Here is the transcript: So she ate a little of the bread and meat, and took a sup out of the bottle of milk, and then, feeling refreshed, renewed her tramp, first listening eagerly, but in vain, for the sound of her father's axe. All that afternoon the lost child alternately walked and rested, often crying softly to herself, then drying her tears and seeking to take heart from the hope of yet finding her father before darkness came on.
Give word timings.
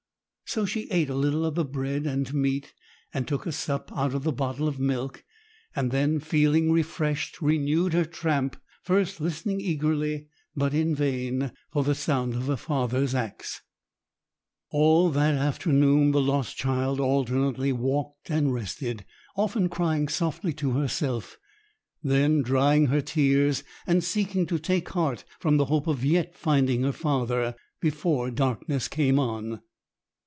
So 0.45 0.65
she 0.65 0.89
ate 0.91 1.09
a 1.09 1.15
little 1.15 1.45
of 1.45 1.55
the 1.55 1.63
bread 1.63 2.05
and 2.05 2.33
meat, 2.33 2.73
and 3.13 3.25
took 3.25 3.45
a 3.45 3.53
sup 3.53 3.89
out 3.95 4.13
of 4.13 4.25
the 4.25 4.33
bottle 4.33 4.67
of 4.67 4.81
milk, 4.81 5.23
and 5.73 5.91
then, 5.91 6.19
feeling 6.19 6.73
refreshed, 6.73 7.41
renewed 7.41 7.93
her 7.93 8.03
tramp, 8.03 8.59
first 8.83 9.21
listening 9.21 9.61
eagerly, 9.61 10.27
but 10.53 10.73
in 10.73 10.93
vain, 10.93 11.53
for 11.71 11.85
the 11.85 11.95
sound 11.95 12.35
of 12.35 12.47
her 12.47 12.57
father's 12.57 13.15
axe. 13.15 13.61
All 14.71 15.09
that 15.11 15.35
afternoon 15.35 16.11
the 16.11 16.19
lost 16.19 16.57
child 16.57 16.99
alternately 16.99 17.71
walked 17.71 18.29
and 18.29 18.53
rested, 18.53 19.05
often 19.37 19.69
crying 19.69 20.09
softly 20.09 20.51
to 20.55 20.71
herself, 20.71 21.37
then 22.03 22.41
drying 22.41 22.87
her 22.87 22.99
tears 22.99 23.63
and 23.87 24.03
seeking 24.03 24.45
to 24.47 24.59
take 24.59 24.89
heart 24.89 25.23
from 25.39 25.55
the 25.55 25.65
hope 25.71 25.87
of 25.87 26.03
yet 26.03 26.35
finding 26.35 26.83
her 26.83 26.91
father 26.91 27.55
before 27.79 28.29
darkness 28.29 28.89
came 28.89 29.17
on. 29.17 29.61